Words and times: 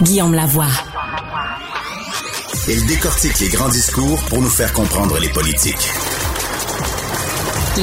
Guillaume 0.00 0.34
Lavoie. 0.34 0.66
Il 2.68 2.86
décortique 2.86 3.38
les 3.40 3.48
grands 3.48 3.68
discours 3.68 4.18
pour 4.28 4.40
nous 4.40 4.48
faire 4.48 4.72
comprendre 4.72 5.18
les 5.20 5.28
politiques. 5.28 5.90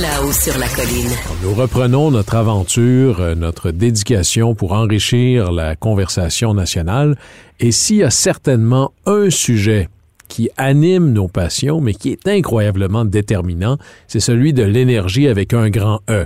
Là-haut 0.02 0.32
sur 0.32 0.58
la 0.58 0.68
colline. 0.68 1.12
Nous 1.44 1.54
reprenons 1.54 2.12
notre 2.12 2.36
aventure, 2.36 3.22
euh, 3.22 3.36
notre 3.36 3.72
dédication 3.72 4.56
pour 4.56 4.74
enrichir 4.74 5.52
la 5.52 5.76
conversation 5.76 6.54
nationale. 6.54 7.16
Et 7.60 7.72
s'il 7.72 7.98
y 7.98 8.04
a 8.04 8.10
certainement 8.10 8.92
un 9.06 9.30
sujet 9.30 9.88
qui 10.28 10.50
anime 10.58 11.14
nos 11.14 11.28
passions, 11.28 11.80
mais 11.80 11.94
qui 11.94 12.12
est 12.12 12.28
incroyablement 12.28 13.06
déterminant, 13.06 13.78
c'est 14.08 14.20
celui 14.20 14.54
de 14.54 14.64
l'énergie 14.64 15.28
avec 15.28 15.54
un 15.54 15.70
grand 15.70 16.02
E. 16.10 16.26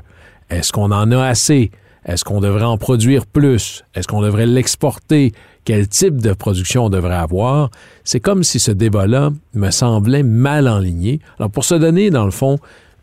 Est-ce 0.49 0.71
qu'on 0.71 0.91
en 0.91 1.11
a 1.11 1.25
assez? 1.25 1.71
Est-ce 2.05 2.23
qu'on 2.25 2.41
devrait 2.41 2.65
en 2.65 2.77
produire 2.77 3.25
plus? 3.25 3.85
Est-ce 3.95 4.07
qu'on 4.07 4.21
devrait 4.21 4.45
l'exporter? 4.45 5.31
Quel 5.65 5.87
type 5.87 6.21
de 6.21 6.33
production 6.33 6.85
on 6.85 6.89
devrait 6.89 7.15
avoir? 7.15 7.69
C'est 8.03 8.19
comme 8.19 8.43
si 8.43 8.59
ce 8.59 8.71
débat-là 8.71 9.31
me 9.53 9.69
semblait 9.69 10.23
mal 10.23 10.67
enligné. 10.67 11.21
Alors, 11.39 11.49
pour 11.49 11.63
se 11.63 11.75
donner, 11.75 12.09
dans 12.09 12.25
le 12.25 12.31
fond, 12.31 12.57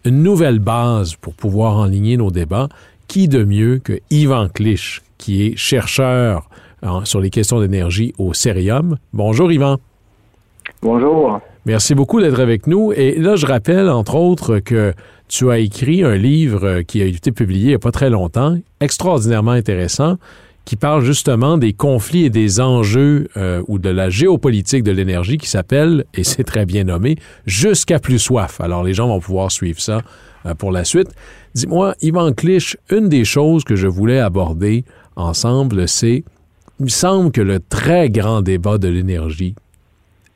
une 0.04 0.22
nouvelle 0.22 0.58
base 0.58 1.14
pour 1.14 1.32
pouvoir 1.32 1.76
enligner 1.76 2.18
nos 2.18 2.30
débats, 2.30 2.68
qui 3.08 3.28
de 3.28 3.44
mieux 3.44 3.78
que 3.78 4.00
Yvan 4.10 4.48
Clich, 4.48 5.00
qui 5.16 5.46
est 5.46 5.56
chercheur 5.56 6.48
sur 7.04 7.20
les 7.20 7.30
questions 7.30 7.60
d'énergie 7.60 8.14
au 8.18 8.34
Cérium. 8.34 8.96
Bonjour 9.12 9.50
Yvan. 9.50 9.78
Bonjour. 10.82 11.40
Merci 11.66 11.94
beaucoup 11.94 12.20
d'être 12.20 12.40
avec 12.40 12.66
nous. 12.66 12.92
Et 12.92 13.16
là, 13.18 13.36
je 13.36 13.46
rappelle, 13.46 13.88
entre 13.90 14.14
autres, 14.14 14.60
que 14.60 14.94
tu 15.30 15.48
as 15.50 15.58
écrit 15.58 16.02
un 16.02 16.16
livre 16.16 16.82
qui 16.82 17.00
a 17.00 17.04
été 17.04 17.30
publié 17.30 17.62
il 17.62 17.68
n'y 17.68 17.74
a 17.74 17.78
pas 17.78 17.92
très 17.92 18.10
longtemps, 18.10 18.58
extraordinairement 18.80 19.52
intéressant, 19.52 20.18
qui 20.64 20.74
parle 20.74 21.04
justement 21.04 21.56
des 21.56 21.72
conflits 21.72 22.24
et 22.24 22.30
des 22.30 22.60
enjeux 22.60 23.28
euh, 23.36 23.62
ou 23.68 23.78
de 23.78 23.88
la 23.88 24.10
géopolitique 24.10 24.82
de 24.82 24.90
l'énergie 24.90 25.38
qui 25.38 25.48
s'appelle, 25.48 26.04
et 26.14 26.24
c'est 26.24 26.42
très 26.42 26.66
bien 26.66 26.84
nommé, 26.84 27.16
Jusqu'à 27.46 28.00
plus 28.00 28.18
soif. 28.18 28.60
Alors 28.60 28.82
les 28.82 28.92
gens 28.92 29.06
vont 29.06 29.20
pouvoir 29.20 29.52
suivre 29.52 29.80
ça 29.80 30.02
euh, 30.46 30.54
pour 30.54 30.72
la 30.72 30.84
suite. 30.84 31.08
Dis-moi, 31.54 31.94
Yvan 32.02 32.32
Clich, 32.32 32.76
une 32.90 33.08
des 33.08 33.24
choses 33.24 33.62
que 33.62 33.76
je 33.76 33.86
voulais 33.86 34.18
aborder 34.18 34.84
ensemble, 35.14 35.86
c'est, 35.86 36.24
il 36.80 36.84
me 36.84 36.88
semble 36.88 37.30
que 37.30 37.40
le 37.40 37.60
très 37.60 38.10
grand 38.10 38.42
débat 38.42 38.78
de 38.78 38.88
l'énergie 38.88 39.54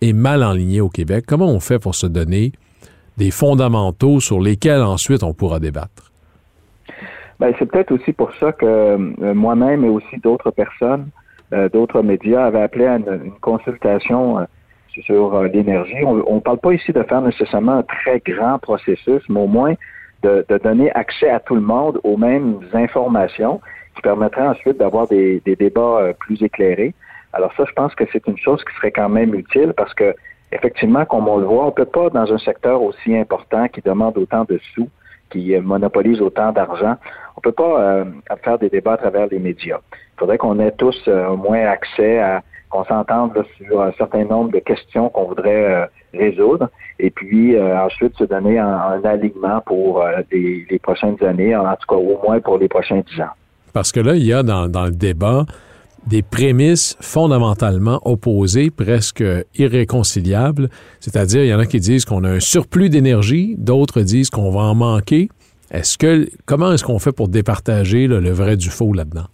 est 0.00 0.12
mal 0.12 0.44
enligné 0.44 0.80
au 0.80 0.88
Québec. 0.88 1.24
Comment 1.26 1.48
on 1.48 1.60
fait 1.60 1.80
pour 1.80 1.96
se 1.96 2.06
donner 2.06 2.52
des 3.16 3.30
fondamentaux 3.30 4.20
sur 4.20 4.40
lesquels 4.40 4.82
ensuite 4.82 5.22
on 5.22 5.32
pourra 5.32 5.60
débattre? 5.60 6.12
Ben, 7.40 7.52
c'est 7.58 7.66
peut-être 7.66 7.92
aussi 7.92 8.12
pour 8.12 8.32
ça 8.36 8.52
que 8.52 8.64
euh, 8.64 9.34
moi-même 9.34 9.84
et 9.84 9.88
aussi 9.88 10.18
d'autres 10.18 10.50
personnes, 10.50 11.08
euh, 11.52 11.68
d'autres 11.68 12.02
médias 12.02 12.44
avaient 12.46 12.62
appelé 12.62 12.86
à 12.86 12.96
une, 12.96 13.32
consultation 13.40 14.38
euh, 14.38 14.44
sur 14.88 15.42
l'énergie. 15.42 16.04
On 16.04 16.36
ne 16.36 16.40
parle 16.40 16.58
pas 16.58 16.72
ici 16.72 16.92
de 16.92 17.02
faire 17.02 17.20
nécessairement 17.20 17.78
un 17.78 17.82
très 17.82 18.20
grand 18.20 18.58
processus, 18.60 19.22
mais 19.28 19.40
au 19.40 19.48
moins 19.48 19.74
de, 20.22 20.46
donner 20.62 20.92
accès 20.92 21.28
à 21.28 21.40
tout 21.40 21.56
le 21.56 21.60
monde 21.60 22.00
aux 22.04 22.16
mêmes 22.16 22.60
informations 22.72 23.60
qui 23.96 24.02
permettraient 24.02 24.46
ensuite 24.46 24.78
d'avoir 24.78 25.08
des, 25.08 25.42
des, 25.44 25.56
débats 25.56 26.12
plus 26.20 26.40
éclairés. 26.42 26.94
Alors 27.32 27.52
ça, 27.56 27.64
je 27.68 27.72
pense 27.72 27.92
que 27.96 28.04
c'est 28.12 28.24
une 28.28 28.38
chose 28.38 28.62
qui 28.64 28.74
serait 28.76 28.92
quand 28.92 29.08
même 29.08 29.34
utile 29.34 29.74
parce 29.76 29.92
que 29.94 30.14
effectivement, 30.54 31.04
comme 31.04 31.28
on 31.28 31.36
le 31.36 31.46
voit, 31.46 31.66
on 31.66 31.72
peut 31.72 31.84
pas 31.84 32.08
dans 32.10 32.32
un 32.32 32.38
secteur 32.38 32.80
aussi 32.82 33.14
important 33.16 33.68
qui 33.68 33.82
demande 33.82 34.16
autant 34.16 34.44
de 34.44 34.58
sous 34.74 34.88
qui 35.30 35.56
monopolise 35.58 36.20
autant 36.20 36.52
d'argent. 36.52 36.96
On 37.36 37.40
peut 37.40 37.52
pas 37.52 37.80
euh, 37.80 38.04
faire 38.44 38.58
des 38.58 38.68
débats 38.68 38.92
à 38.92 38.96
travers 38.96 39.26
les 39.26 39.38
médias. 39.38 39.80
Il 39.92 40.18
faudrait 40.18 40.38
qu'on 40.38 40.60
ait 40.60 40.70
tous 40.72 40.96
euh, 41.08 41.28
au 41.28 41.36
moins 41.36 41.66
accès 41.66 42.20
à 42.20 42.42
qu'on 42.70 42.84
s'entende 42.84 43.32
sur 43.56 43.82
un 43.82 43.92
certain 43.92 44.24
nombre 44.24 44.50
de 44.52 44.58
questions 44.60 45.08
qu'on 45.08 45.24
voudrait 45.24 45.64
euh, 45.64 45.86
résoudre 46.12 46.68
et 46.98 47.10
puis 47.10 47.60
ensuite 47.60 48.16
se 48.16 48.24
donner 48.24 48.58
un, 48.58 49.00
alignement 49.04 49.60
pour 49.66 50.04
les, 50.30 50.78
prochaines 50.80 51.16
années, 51.24 51.56
en 51.56 51.74
tout 51.74 51.88
cas 51.88 51.96
au 51.96 52.20
moins 52.24 52.38
pour 52.40 52.58
les 52.58 52.68
prochains 52.68 53.02
dix 53.08 53.20
ans. 53.20 53.34
Parce 53.72 53.90
que 53.90 53.98
là, 53.98 54.14
il 54.14 54.24
y 54.24 54.32
a 54.32 54.44
dans, 54.44 54.68
dans 54.68 54.84
le 54.84 54.92
débat 54.92 55.44
des 56.06 56.22
prémices 56.22 56.96
fondamentalement 57.00 58.00
opposées, 58.04 58.70
presque 58.70 59.24
irréconciliables. 59.56 60.68
C'est-à-dire, 61.00 61.42
il 61.42 61.48
y 61.48 61.54
en 61.54 61.58
a 61.58 61.66
qui 61.66 61.80
disent 61.80 62.04
qu'on 62.04 62.24
a 62.24 62.30
un 62.30 62.40
surplus 62.40 62.90
d'énergie, 62.90 63.56
d'autres 63.58 64.00
disent 64.00 64.30
qu'on 64.30 64.50
va 64.50 64.60
en 64.60 64.74
manquer. 64.74 65.28
Est-ce 65.70 65.96
que 65.98 66.28
comment 66.46 66.72
est-ce 66.72 66.84
qu'on 66.84 66.98
fait 66.98 67.12
pour 67.12 67.28
départager 67.28 68.06
le 68.06 68.30
vrai 68.30 68.56
du 68.56 68.68
faux 68.68 68.92
là-dedans? 68.92 69.26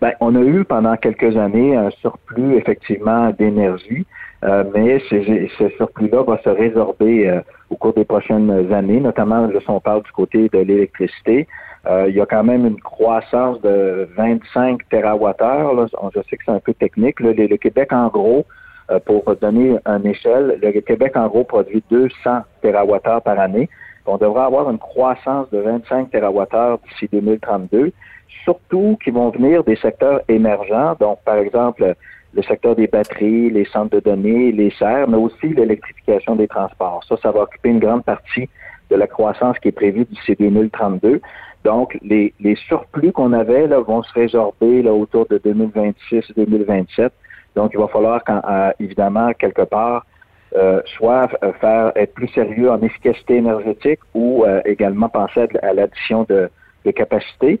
Bien, 0.00 0.12
on 0.20 0.34
a 0.36 0.40
eu 0.40 0.64
pendant 0.64 0.96
quelques 0.96 1.36
années 1.36 1.76
un 1.76 1.90
surplus 1.90 2.56
effectivement 2.56 3.30
d'énergie, 3.30 4.06
euh, 4.44 4.64
mais 4.74 5.00
ce 5.10 5.68
surplus-là 5.76 6.22
va 6.22 6.40
se 6.42 6.48
résorber 6.48 7.28
euh, 7.28 7.40
au 7.70 7.76
cours 7.76 7.94
des 7.94 8.04
prochaines 8.04 8.72
années, 8.72 9.00
notamment 9.00 9.46
là, 9.48 9.60
si 9.60 9.70
on 9.70 9.80
parle 9.80 10.04
du 10.04 10.12
côté 10.12 10.48
de 10.48 10.58
l'électricité. 10.58 11.48
Euh, 11.86 12.06
il 12.08 12.14
y 12.14 12.20
a 12.20 12.26
quand 12.26 12.44
même 12.44 12.66
une 12.66 12.80
croissance 12.80 13.60
de 13.60 14.08
25 14.16 14.80
TWh. 14.88 15.86
Je 16.14 16.20
sais 16.28 16.36
que 16.36 16.44
c'est 16.44 16.52
un 16.52 16.60
peu 16.60 16.74
technique. 16.74 17.20
Le, 17.20 17.56
Québec, 17.56 17.92
en 17.92 18.08
gros, 18.08 18.44
euh, 18.90 18.98
pour 18.98 19.24
donner 19.36 19.78
une 19.86 20.06
échelle, 20.06 20.58
le 20.62 20.80
Québec, 20.80 21.16
en 21.16 21.28
gros, 21.28 21.44
produit 21.44 21.82
200 21.90 22.40
TWh 22.62 23.20
par 23.24 23.38
année. 23.38 23.68
On 24.06 24.16
devrait 24.16 24.44
avoir 24.44 24.70
une 24.70 24.78
croissance 24.78 25.50
de 25.50 25.58
25 25.58 26.10
TWh 26.10 26.78
d'ici 26.88 27.08
2032, 27.12 27.92
surtout 28.44 28.96
qui 29.04 29.10
vont 29.10 29.28
venir 29.28 29.62
des 29.64 29.76
secteurs 29.76 30.22
émergents, 30.28 30.96
donc 30.98 31.18
par 31.24 31.36
exemple 31.36 31.94
le 32.34 32.42
secteur 32.42 32.74
des 32.74 32.86
batteries, 32.86 33.50
les 33.50 33.66
centres 33.66 33.96
de 33.96 34.00
données, 34.00 34.52
les 34.52 34.70
serres, 34.78 35.08
mais 35.08 35.16
aussi 35.16 35.48
l'électrification 35.48 36.36
des 36.36 36.48
transports. 36.48 37.04
Ça, 37.08 37.16
ça 37.22 37.30
va 37.30 37.42
occuper 37.42 37.70
une 37.70 37.80
grande 37.80 38.04
partie 38.04 38.48
de 38.90 38.96
la 38.96 39.06
croissance 39.06 39.58
qui 39.58 39.68
est 39.68 39.72
prévue 39.72 40.04
d'ici 40.04 40.34
2032. 40.38 41.20
Donc, 41.64 41.98
les, 42.02 42.32
surplus 42.66 43.12
qu'on 43.12 43.32
avait 43.32 43.66
là, 43.66 43.80
vont 43.80 44.02
se 44.02 44.12
résorber 44.12 44.82
là, 44.82 44.92
autour 44.92 45.26
de 45.26 45.38
2026-2027. 45.38 47.10
Donc, 47.56 47.72
il 47.74 47.78
va 47.78 47.88
falloir, 47.88 48.22
quand, 48.24 48.40
euh, 48.48 48.70
évidemment, 48.78 49.32
quelque 49.32 49.62
part, 49.62 50.06
euh, 50.56 50.80
soit 50.96 51.28
euh, 51.42 51.52
faire 51.60 51.92
être 51.96 52.14
plus 52.14 52.28
sérieux 52.28 52.70
en 52.70 52.80
efficacité 52.80 53.36
énergétique 53.36 54.00
ou 54.14 54.44
également 54.64 55.08
penser 55.08 55.46
à, 55.62 55.72
l'addition 55.72 56.24
de, 56.28 56.48
de 56.84 56.90
capacité. 56.90 57.60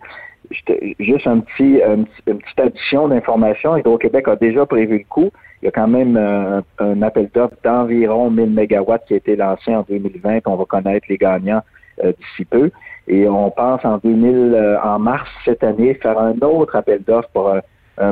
Juste 0.98 1.26
un 1.26 1.40
petit, 1.40 1.82
une 1.82 2.06
petite 2.38 2.60
addition 2.60 3.08
d'informations. 3.08 3.76
Hydro-Québec 3.76 4.28
a 4.28 4.36
déjà 4.36 4.64
prévu 4.64 4.98
le 4.98 5.04
coup. 5.04 5.30
Il 5.60 5.66
y 5.66 5.68
a 5.68 5.72
quand 5.72 5.88
même 5.88 6.16
un, 6.16 7.02
appel 7.02 7.28
d'offres 7.34 7.56
d'environ 7.62 8.30
1000 8.30 8.50
mégawatts 8.50 9.04
qui 9.06 9.14
a 9.14 9.16
été 9.18 9.36
lancé 9.36 9.74
en 9.74 9.82
2020. 9.82 10.38
On 10.46 10.56
va 10.56 10.64
connaître 10.64 11.06
les 11.10 11.18
gagnants 11.18 11.62
d'ici 12.04 12.44
peu. 12.44 12.70
Et 13.08 13.26
on 13.26 13.50
pense 13.50 13.84
en 13.84 13.98
2000, 13.98 14.54
euh, 14.54 14.80
en 14.82 14.98
mars 14.98 15.28
cette 15.44 15.64
année, 15.64 15.94
faire 15.94 16.18
un 16.18 16.34
autre 16.42 16.76
appel 16.76 17.02
d'offres 17.06 17.30
pour 17.32 17.50
un, 17.50 17.60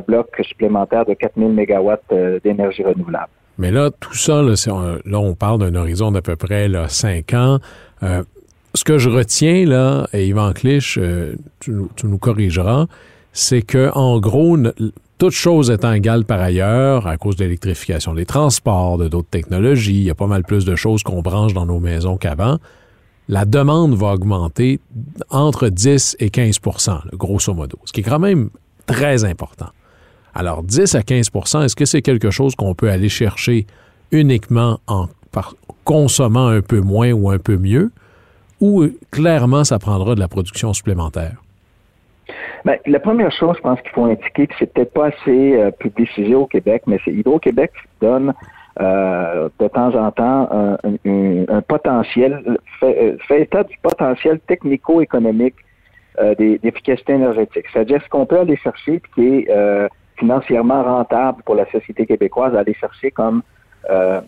bloc 0.09 0.29
supplémentaire 0.43 1.05
de 1.05 1.15
4000 1.15 1.51
mégawatts 1.51 2.03
euh, 2.11 2.41
d'énergie 2.43 2.83
renouvelable. 2.83 3.29
Mais 3.59 3.71
là, 3.71 3.91
tout 4.01 4.15
ça, 4.15 4.43
là, 4.43 5.21
on, 5.21 5.35
parle 5.35 5.61
d'un 5.61 5.75
horizon 5.77 6.11
d'à 6.11 6.23
peu 6.23 6.35
près 6.35 6.67
là, 6.67 6.89
5 6.89 7.35
ans. 7.35 7.59
Euh, 8.03 8.25
ce 8.75 8.83
que 8.83 8.99
je 8.99 9.09
retiens, 9.09 9.65
là, 9.65 10.09
et 10.13 10.27
Yvan 10.27 10.53
Clich, 10.53 10.99
tu, 11.61 11.73
nous 12.03 12.19
corrigeras, 12.19 12.87
c'est 13.33 13.63
que 13.63 13.91
en 13.95 14.19
gros, 14.19 14.59
toutes 15.19 15.33
choses 15.33 15.71
étant 15.71 15.93
égales 15.93 16.25
par 16.25 16.41
ailleurs, 16.41 17.07
à 17.07 17.17
cause 17.17 17.37
de 17.37 17.45
l'électrification 17.45 18.13
des 18.13 18.27
transports, 18.27 18.99
de 18.99 19.09
d'autres 19.09 19.31
technologies, 19.31 19.95
il 19.95 20.03
y 20.03 20.11
a 20.11 20.15
pas 20.15 20.27
mal 20.27 20.43
plus 20.43 20.65
de 20.65 20.75
choses 20.75 21.03
qu'on 21.03 21.23
branche 21.23 21.55
dans 21.55 21.65
nos 21.65 21.81
maisons 21.81 22.17
qu'avant 22.17 22.59
la 23.29 23.45
demande 23.45 23.95
va 23.95 24.13
augmenter 24.13 24.81
entre 25.31 25.69
10 25.69 26.17
et 26.21 26.29
15% 26.29 27.17
grosso 27.17 27.53
modo, 27.55 27.79
ce 27.85 27.93
qui 27.93 28.01
est 28.01 28.05
quand 28.05 28.19
même 28.19 28.51
très 28.87 29.25
important. 29.25 29.69
Alors, 30.35 30.63
10 30.63 30.95
à 30.95 31.01
15% 31.01 31.65
est-ce 31.65 31.75
que 31.75 31.84
c'est 31.84 32.03
quelque 32.03 32.31
chose 32.31 32.55
qu'on 32.55 32.75
peut 32.75 32.91
aller 32.91 33.09
chercher 33.09 33.67
uniquement 34.13 34.78
en 34.87 35.07
consommant 35.84 36.49
un 36.49 36.61
peu 36.61 36.81
moins 36.81 37.13
ou 37.13 37.31
un 37.31 37.39
peu 37.39 37.57
mieux, 37.57 37.91
ou 38.61 38.87
clairement, 39.11 39.65
ça 39.65 39.79
prendra 39.79 40.15
de 40.15 40.21
la 40.21 40.29
production 40.29 40.72
supplémentaire? 40.72 41.43
Bien, 42.65 42.77
la 42.87 43.01
première 43.01 43.31
chose, 43.33 43.55
je 43.57 43.63
pense 43.63 43.81
qu'il 43.83 43.91
faut 43.91 44.05
indiquer 44.05 44.47
que 44.47 44.55
c'est 44.59 44.72
peut-être 44.72 44.93
pas 44.93 45.07
assez 45.07 45.57
euh, 45.57 45.71
publicisé 45.71 46.34
au 46.34 46.47
Québec, 46.47 46.83
mais 46.87 46.99
c'est 47.05 47.13
Hydro-Québec 47.13 47.71
donne 48.01 48.34
euh, 48.81 49.49
de 49.59 49.69
temps 49.69 49.95
en 49.95 50.11
temps 50.11 50.49
un, 50.53 51.61
potentiel, 51.63 52.59
fait, 52.81 53.19
état 53.31 53.65
du 53.65 53.77
potentiel 53.83 54.39
technico-économique 54.47 55.55
euh, 56.19 56.34
d'efficacité 56.34 57.13
énergétique. 57.13 57.65
C'est-à-dire 57.73 58.01
ce 58.03 58.09
qu'on 58.09 58.25
peut 58.25 58.39
aller 58.39 58.57
chercher 58.57 59.03
qui 59.15 59.27
est 59.27 59.51
euh, 59.51 59.87
financièrement 60.19 60.83
rentable 60.83 61.43
pour 61.45 61.55
la 61.55 61.71
société 61.71 62.07
québécoise, 62.07 62.55
aller 62.55 62.75
chercher 62.75 63.11
comme 63.11 63.43
euh, 63.91 64.21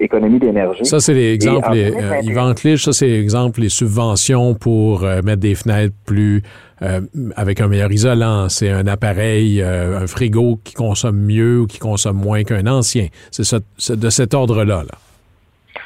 économie 0.00 0.38
d'énergie. 0.38 0.84
Ça, 0.84 0.98
c'est 0.98 1.12
l'exemple, 1.12 1.76
Yvan 2.22 2.54
Clich, 2.54 2.82
ça, 2.82 2.92
c'est 2.92 3.06
l'exemple, 3.06 3.60
les 3.60 3.68
subventions 3.68 4.54
pour 4.54 5.02
mettre 5.02 5.40
des 5.40 5.54
fenêtres 5.54 5.94
plus 6.06 6.42
euh, 6.82 7.00
avec 7.36 7.60
un 7.60 7.68
meilleur 7.68 7.90
isolant, 7.90 8.48
c'est 8.48 8.70
un 8.70 8.86
appareil, 8.86 9.62
euh, 9.62 10.00
un 10.00 10.06
frigo 10.06 10.58
qui 10.62 10.74
consomme 10.74 11.18
mieux 11.18 11.60
ou 11.60 11.66
qui 11.66 11.78
consomme 11.78 12.18
moins 12.18 12.42
qu'un 12.42 12.66
ancien. 12.66 13.06
C'est 13.30 13.92
de 13.96 14.10
cet 14.10 14.34
ordre-là. 14.34 14.82
Là. 14.82 14.98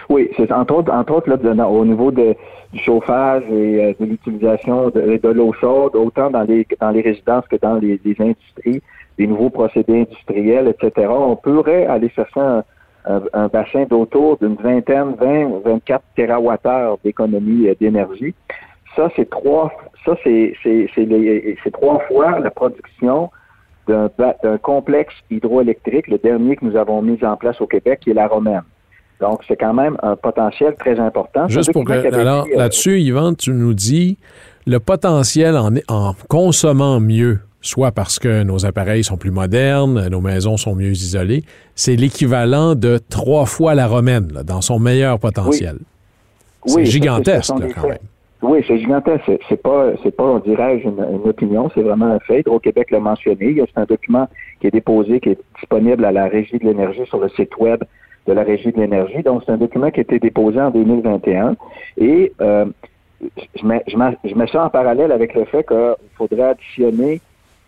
Oui, 0.08 0.28
c'est 0.36 0.50
entre 0.50 0.74
autres, 0.74 0.90
au 0.92 1.84
niveau 1.84 2.10
du 2.10 2.34
chauffage 2.74 3.44
et 3.50 3.84
euh, 3.84 3.92
de 4.00 4.06
l'utilisation 4.06 4.90
de, 4.90 5.28
l'eau 5.28 5.52
chaude, 5.52 5.94
autant 5.94 6.30
dans 6.30 6.42
les 6.42 6.66
résidences 7.00 7.46
que 7.48 7.56
dans 7.56 7.76
les, 7.76 8.00
industries, 8.18 8.82
des 9.16 9.26
nouveaux 9.28 9.50
procédés 9.50 10.00
industriels, 10.00 10.66
etc. 10.66 11.06
On 11.08 11.36
pourrait 11.36 11.86
aller 11.86 12.08
chercher 12.08 12.40
un, 12.40 12.64
un, 13.32 13.48
bassin 13.48 13.84
d'autour 13.88 14.38
d'une 14.38 14.56
vingtaine, 14.56 15.14
20, 15.20 15.60
24 15.64 16.02
TWh 16.16 16.98
d'économie 17.04 17.68
d'énergie. 17.80 18.34
Ça, 18.96 19.08
c'est 19.16 19.28
trois, 19.30 19.72
ça, 20.04 20.16
c'est, 20.24 20.54
c'est, 20.62 20.88
c'est, 20.94 21.70
trois 21.72 22.00
fois 22.08 22.38
la 22.40 22.50
production 22.50 23.30
d'un, 23.86 24.10
d'un 24.42 24.58
complexe 24.58 25.14
hydroélectrique, 25.30 26.08
le 26.08 26.18
dernier 26.18 26.56
que 26.56 26.64
nous 26.64 26.76
avons 26.76 27.02
mis 27.02 27.22
en 27.24 27.36
place 27.36 27.60
au 27.60 27.66
Québec, 27.66 28.00
qui 28.02 28.10
est 28.10 28.14
la 28.14 28.26
Romaine. 28.26 28.62
Donc, 29.20 29.42
c'est 29.46 29.56
quand 29.56 29.74
même 29.74 29.96
un 30.02 30.16
potentiel 30.16 30.74
très 30.76 30.98
important. 30.98 31.46
Juste 31.48 31.72
pour 31.72 31.84
que, 31.84 32.14
alors, 32.14 32.46
euh, 32.46 32.56
là-dessus, 32.56 33.00
Yvan, 33.00 33.34
tu 33.34 33.52
nous 33.52 33.74
dis, 33.74 34.16
le 34.66 34.78
potentiel 34.80 35.56
en, 35.56 35.70
en 35.88 36.14
consommant 36.28 37.00
mieux, 37.00 37.40
soit 37.60 37.92
parce 37.92 38.18
que 38.18 38.42
nos 38.42 38.64
appareils 38.64 39.04
sont 39.04 39.18
plus 39.18 39.30
modernes, 39.30 40.08
nos 40.08 40.22
maisons 40.22 40.56
sont 40.56 40.74
mieux 40.74 40.92
isolées, 40.92 41.44
c'est 41.74 41.96
l'équivalent 41.96 42.74
de 42.74 42.98
trois 43.10 43.44
fois 43.44 43.74
la 43.74 43.86
romaine, 43.86 44.28
dans 44.44 44.62
son 44.62 44.78
meilleur 44.78 45.18
potentiel. 45.18 45.78
C'est 46.66 46.86
gigantesque, 46.86 47.52
quand 47.74 47.88
même. 47.88 47.98
Oui, 48.42 48.64
c'est 48.66 48.78
gigantesque. 48.78 49.30
C'est 49.48 49.62
pas, 49.62 49.90
c'est 50.02 50.16
pas, 50.16 50.24
on 50.24 50.38
dirait, 50.38 50.78
une, 50.78 50.98
une 50.98 51.28
opinion, 51.28 51.70
c'est 51.74 51.82
vraiment 51.82 52.06
un 52.06 52.18
fait. 52.20 52.46
Au 52.48 52.58
Québec 52.58 52.90
l'a 52.90 53.00
mentionné. 53.00 53.54
C'est 53.56 53.80
un 53.80 53.84
document 53.84 54.28
qui 54.60 54.68
est 54.68 54.70
déposé, 54.70 55.20
qui 55.20 55.30
est 55.30 55.38
disponible 55.58 56.04
à 56.04 56.12
la 56.12 56.26
Régie 56.26 56.58
de 56.58 56.64
l'énergie 56.64 57.04
sur 57.06 57.18
le 57.18 57.28
site 57.30 57.56
web 57.58 57.82
de 58.26 58.32
la 58.32 58.42
Régie 58.42 58.72
de 58.72 58.80
l'énergie. 58.80 59.22
Donc, 59.22 59.42
c'est 59.44 59.52
un 59.52 59.58
document 59.58 59.90
qui 59.90 60.00
a 60.00 60.02
été 60.02 60.18
déposé 60.18 60.60
en 60.60 60.70
2021. 60.70 61.56
Et 61.98 62.32
euh, 62.40 62.64
je, 63.56 63.66
mets, 63.66 63.82
je, 63.86 63.96
je 64.24 64.46
ça 64.46 64.64
en 64.64 64.70
parallèle 64.70 65.12
avec 65.12 65.34
le 65.34 65.44
fait 65.44 65.66
qu'il 65.66 65.94
faudrait 66.16 66.50
additionner 66.50 67.20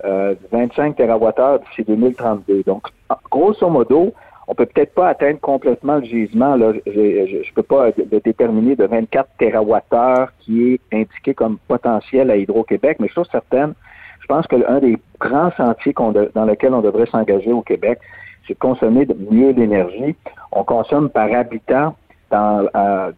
25 0.05 0.99
euh, 1.01 1.07
TWh 1.07 1.65
d'ici 1.69 1.85
2032. 1.87 2.63
Donc, 2.67 2.89
grosso 3.31 3.69
modo, 3.69 4.13
on 4.49 4.55
peut 4.55 4.67
peut-être 4.67 4.95
pas 4.95 5.09
atteindre 5.09 5.41
complètement 5.41 5.97
le 5.97 6.05
gisement. 6.05 6.57
Là. 6.57 6.73
Je 6.87 6.91
ne 7.01 7.55
peux 7.55 7.63
pas 7.63 7.89
le 7.97 8.21
déterminer 8.21 8.77
de 8.77 8.85
24 8.85 9.29
TWh 9.39 10.27
qui 10.41 10.73
est 10.75 10.81
indiqué 10.93 11.35
comme 11.35 11.59
potentiel 11.69 12.31
à 12.31 12.37
Hydro-Québec, 12.37 12.99
mais 13.01 13.09
chose 13.09 13.29
certaine, 13.31 13.75
je 14.21 14.27
pense 14.27 14.47
que 14.47 14.57
l'un 14.57 14.79
des 14.79 14.99
grands 15.21 15.53
sentiers 15.57 15.95
dans 16.35 16.45
lequel 16.45 16.75
on 16.75 16.81
devrait 16.81 17.07
s'engager 17.07 17.53
au 17.53 17.63
Québec, 17.63 17.99
c'est 18.47 18.55
de 18.55 18.59
consommer 18.59 19.07
mieux 19.31 19.51
l'énergie. 19.51 20.17
On 20.51 20.65
consomme 20.65 21.11
par 21.11 21.33
habitant 21.33 21.95
dans, 22.31 22.67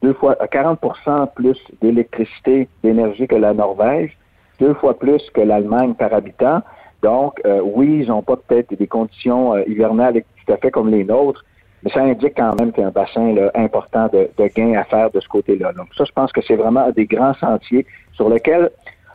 deux 0.03 0.13
fois 0.15 0.37
à 0.41 0.47
40% 0.47 1.29
plus 1.35 1.59
d'électricité, 1.81 2.69
d'énergie 2.83 3.27
que 3.27 3.37
la 3.37 3.55
Norvège, 3.55 4.17
deux 4.61 4.75
fois 4.75 4.99
plus 4.99 5.23
que 5.31 5.41
l'Allemagne 5.41 5.95
par 5.95 6.13
habitant. 6.13 6.63
Donc, 7.03 7.41
euh, 7.45 7.61
oui, 7.63 8.01
ils 8.03 8.09
n'ont 8.09 8.23
pas 8.23 8.37
peut-être 8.37 8.75
des 8.75 8.87
conditions 8.87 9.55
euh, 9.55 9.63
hivernales 9.67 10.17
tout 10.47 10.53
à 10.53 10.57
fait 10.57 10.71
comme 10.71 10.91
les 10.91 11.05
nôtres, 11.05 11.45
mais 11.83 11.91
ça 11.91 12.01
indique 12.01 12.35
quand 12.37 12.59
même 12.59 12.73
qu'il 12.73 12.83
y 12.83 12.85
a 12.85 12.89
un 12.89 12.93
bassin 12.93 13.35
important 13.55 14.09
de, 14.13 14.31
de 14.39 14.47
gains 14.55 14.75
à 14.79 14.85
faire 14.85 15.11
de 15.11 15.21
ce 15.21 15.29
côté-là. 15.29 15.73
Donc, 15.73 15.89
ça, 15.97 16.05
je 16.05 16.13
pense 16.13 16.33
que 16.33 16.41
c'est 16.47 16.57
vraiment 16.57 16.91
des 16.91 17.07
grands 17.07 17.35
sentiers 17.35 17.87
sur 18.15 18.29
lesquels 18.29 18.71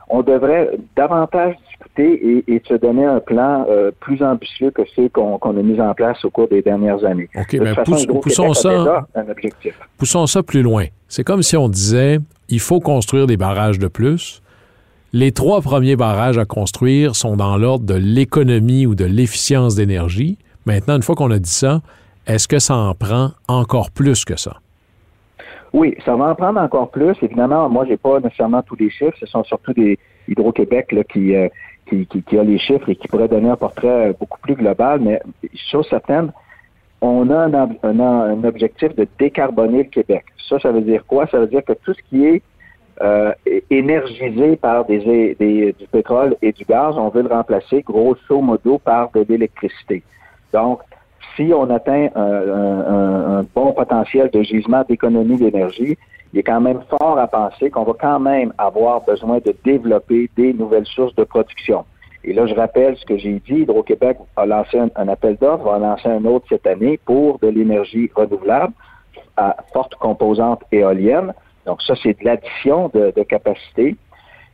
on 0.09 0.23
devrait 0.23 0.71
davantage 0.95 1.55
discuter 1.67 2.43
et, 2.47 2.61
se 2.67 2.73
donner 2.73 3.05
un 3.05 3.19
plan 3.19 3.65
euh, 3.69 3.91
plus 3.99 4.21
ambitieux 4.23 4.71
que 4.71 4.81
ceux 4.95 5.09
qu'on 5.09 5.37
a 5.37 5.61
mis 5.61 5.79
en 5.79 5.93
place 5.93 6.23
au 6.25 6.29
cours 6.29 6.47
des 6.47 6.61
dernières 6.61 7.03
années. 7.05 7.29
OK, 7.35 7.53
mais 7.53 7.73
poussons 8.21 8.53
ça, 8.53 9.05
poussons 9.97 10.25
ça 10.25 10.43
plus 10.43 10.61
loin. 10.61 10.85
C'est 11.07 11.23
comme 11.23 11.43
si 11.43 11.55
on 11.57 11.69
disait, 11.69 12.19
il 12.49 12.59
faut 12.59 12.79
construire 12.79 13.27
des 13.27 13.37
barrages 13.37 13.79
de 13.79 13.87
plus. 13.87 14.41
Les 15.13 15.31
trois 15.31 15.61
premiers 15.61 15.95
barrages 15.95 16.37
à 16.37 16.45
construire 16.45 17.15
sont 17.15 17.35
dans 17.35 17.57
l'ordre 17.57 17.85
de 17.85 17.95
l'économie 17.95 18.85
ou 18.85 18.95
de 18.95 19.05
l'efficience 19.05 19.75
d'énergie. 19.75 20.37
Maintenant, 20.65 20.95
une 20.95 21.03
fois 21.03 21.15
qu'on 21.15 21.31
a 21.31 21.39
dit 21.39 21.49
ça, 21.49 21.81
est-ce 22.27 22.47
que 22.47 22.59
ça 22.59 22.75
en 22.75 22.93
prend 22.93 23.31
encore 23.47 23.91
plus 23.91 24.25
que 24.25 24.37
ça? 24.37 24.57
Oui, 25.73 25.95
ça 26.05 26.15
va 26.15 26.29
en 26.29 26.35
prendre 26.35 26.59
encore 26.59 26.89
plus. 26.89 27.15
Évidemment, 27.21 27.69
moi, 27.69 27.85
j'ai 27.87 27.97
pas 27.97 28.19
nécessairement 28.19 28.61
tous 28.63 28.75
les 28.75 28.89
chiffres. 28.89 29.17
Ce 29.19 29.25
sont 29.25 29.43
surtout 29.43 29.73
des 29.73 29.99
Hydro-Québec 30.27 30.95
qui, 31.11 31.35
euh, 31.35 31.47
qui, 31.85 32.37
a 32.37 32.43
les 32.43 32.59
chiffres 32.59 32.89
et 32.89 32.95
qui 32.95 33.07
pourrait 33.07 33.27
donner 33.27 33.49
un 33.49 33.55
portrait 33.55 34.13
beaucoup 34.19 34.39
plus 34.39 34.55
global. 34.55 34.99
Mais 35.01 35.21
chose 35.71 35.87
certaine, 35.89 36.31
on 37.01 37.29
a 37.29 37.47
un, 37.83 38.43
objectif 38.43 38.95
de 38.95 39.07
décarboner 39.17 39.83
le 39.83 39.89
Québec. 39.89 40.25
Ça, 40.47 40.59
ça 40.59 40.71
veut 40.71 40.81
dire 40.81 41.05
quoi? 41.05 41.27
Ça 41.27 41.39
veut 41.39 41.47
dire 41.47 41.63
que 41.63 41.73
tout 41.73 41.93
ce 41.93 42.01
qui 42.09 42.25
est 42.25 42.41
euh, 43.01 43.31
énergisé 43.69 44.57
par 44.57 44.85
des, 44.85 45.35
du 45.39 45.87
pétrole 45.91 46.35
et 46.41 46.51
du 46.51 46.65
gaz, 46.65 46.95
on 46.97 47.09
veut 47.09 47.21
le 47.21 47.29
remplacer 47.29 47.81
grosso 47.81 48.41
modo 48.41 48.77
par 48.79 49.11
de 49.11 49.25
l'électricité. 49.27 50.03
Donc, 50.53 50.81
si 51.35 51.51
on 51.53 51.69
atteint 51.69 52.09
un, 52.15 53.43
bon 53.55 53.71
potentiel 53.73 54.29
de 54.31 54.41
gisement 54.41 54.83
d'économie 54.87 55.37
d'énergie, 55.37 55.97
il 56.33 56.39
est 56.39 56.43
quand 56.43 56.61
même 56.61 56.81
fort 56.89 57.17
à 57.17 57.27
penser 57.27 57.69
qu'on 57.69 57.83
va 57.83 57.93
quand 57.99 58.19
même 58.19 58.53
avoir 58.57 59.01
besoin 59.01 59.39
de 59.39 59.55
développer 59.63 60.29
des 60.35 60.53
nouvelles 60.53 60.85
sources 60.85 61.15
de 61.15 61.23
production. 61.23 61.85
Et 62.23 62.33
là, 62.33 62.45
je 62.45 62.53
rappelle 62.53 62.97
ce 62.97 63.05
que 63.05 63.17
j'ai 63.17 63.39
dit, 63.39 63.61
Hydro-Québec 63.61 64.17
a 64.35 64.45
lancé 64.45 64.77
un, 64.77 65.07
appel 65.07 65.37
d'offres, 65.37 65.63
va 65.63 65.79
lancer 65.79 66.09
un 66.09 66.25
autre 66.25 66.45
cette 66.49 66.67
année 66.67 66.99
pour 67.05 67.39
de 67.39 67.47
l'énergie 67.47 68.11
renouvelable 68.13 68.73
à 69.37 69.55
forte 69.73 69.95
composante 69.95 70.61
éolienne. 70.71 71.33
Donc 71.65 71.81
ça, 71.81 71.93
c'est 72.03 72.19
de 72.19 72.25
l'addition 72.25 72.91
de, 72.93 73.13
de 73.15 73.23
capacité. 73.23 73.95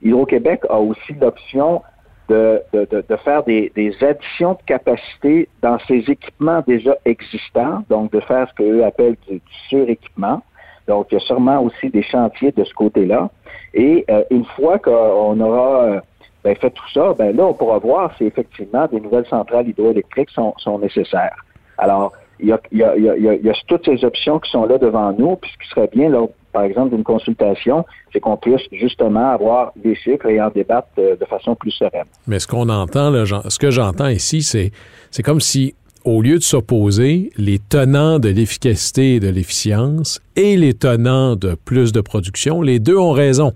Hydro-Québec 0.04 0.62
a 0.70 0.80
aussi 0.80 1.14
l'option 1.20 1.82
de, 2.30 2.62
de, 2.74 2.88
de, 3.08 3.16
faire 3.18 3.44
des, 3.44 3.72
des, 3.76 3.96
additions 4.04 4.54
de 4.54 4.64
capacité 4.66 5.48
dans 5.62 5.78
ces 5.88 6.04
équipements 6.10 6.64
déjà 6.68 6.96
existants, 7.06 7.84
donc 7.90 8.12
de 8.12 8.20
faire 8.20 8.48
ce 8.50 8.56
qu'eux 8.56 8.84
appellent 8.84 9.18
du, 9.28 9.42
suréquipement. 9.70 10.42
Donc, 10.88 11.08
il 11.12 11.16
y 11.16 11.18
a 11.18 11.22
sûrement 11.22 11.62
aussi 11.62 11.90
des 11.90 12.04
chantiers 12.04 12.52
de 12.52 12.64
ce 12.64 12.74
côté-là. 12.74 13.30
Et 13.74 14.06
euh, 14.10 14.24
une 14.30 14.46
fois 14.46 14.80
qu'on 14.80 15.40
aura 15.40 15.84
euh, 15.84 16.00
ben, 16.44 16.56
fait 16.56 16.70
tout 16.70 16.90
ça, 16.94 17.14
ben 17.18 17.36
là, 17.36 17.46
on 17.46 17.54
pourra 17.54 17.80
voir 17.80 18.16
si 18.18 18.26
effectivement 18.26 18.88
des 18.88 19.00
nouvelles 19.00 19.26
centrales 19.28 19.68
hydroélectriques 19.68 20.30
sont, 20.30 20.54
sont 20.58 20.78
nécessaires. 20.80 21.44
Alors, 21.78 22.14
il 22.40 22.50
y, 22.50 22.54
a, 22.54 22.60
il, 22.72 22.78
y 22.78 22.84
a, 22.84 22.96
il, 22.96 23.46
y 23.46 23.50
a, 23.50 23.54
toutes 23.68 23.86
ces 23.86 24.04
options 24.04 24.40
qui 24.40 24.52
sont 24.52 24.66
là 24.66 24.78
devant 24.78 25.12
nous, 25.14 25.38
puis 25.38 25.52
ce 25.52 25.64
qui 25.64 25.70
serait 25.70 25.90
bien, 25.92 26.10
là, 26.10 26.26
par 26.56 26.64
exemple, 26.64 26.96
d'une 26.96 27.04
consultation, 27.04 27.84
c'est 28.14 28.22
qu'on 28.22 28.38
puisse 28.38 28.62
justement 28.72 29.30
avoir 29.32 29.74
des 29.76 29.94
chiffres 29.94 30.26
et 30.28 30.42
en 30.42 30.50
débattre 30.50 30.88
euh, 31.00 31.18
de, 31.18 31.26
façon 31.26 31.54
plus 31.54 31.72
sereine. 31.72 32.06
Mais 32.28 32.40
ce 32.40 32.48
qu'on 32.48 32.70
entend, 32.70 33.10
là, 33.10 33.26
ce 33.26 33.60
que 33.60 33.72
j'entends 33.72 34.08
ici, 34.08 34.42
c'est, 34.42 34.72
c'est 35.12 35.22
comme 35.22 35.42
si, 35.42 35.76
au 36.06 36.22
lieu 36.22 36.38
de 36.38 36.44
s'opposer, 36.44 37.30
les 37.36 37.60
tenants 37.60 38.20
de 38.20 38.30
l'efficacité 38.30 39.16
et 39.16 39.20
de 39.20 39.28
l'efficience 39.28 40.22
et 40.38 40.56
les 40.56 40.74
tenants 40.74 41.36
de 41.36 41.58
plus 41.66 41.92
de 41.92 42.00
production, 42.00 42.62
les 42.62 42.80
deux 42.80 42.98
ont 42.98 43.12
raison. 43.12 43.52